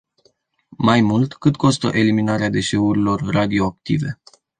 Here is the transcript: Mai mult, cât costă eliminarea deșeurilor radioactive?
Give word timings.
Mai 0.77 1.01
mult, 1.01 1.33
cât 1.33 1.55
costă 1.55 1.87
eliminarea 1.93 2.49
deșeurilor 2.49 3.21
radioactive? 3.21 4.19